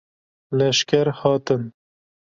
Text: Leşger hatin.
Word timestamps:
Leşger 0.57 1.07
hatin. 1.19 1.63